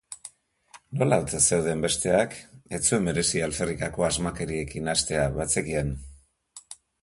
[1.01, 2.33] Nola ote zeuden besteak?
[2.77, 5.95] Ez zuen merezi alferrikako asmakeriekin hastea, bazekien.